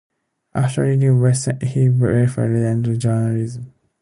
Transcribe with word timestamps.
After 0.55 0.83
leaving 0.87 1.21
Westminster 1.21 1.63
he 1.63 1.87
briefly 1.87 2.45
returned 2.45 2.85
to 2.85 2.97
journalism. 2.97 3.71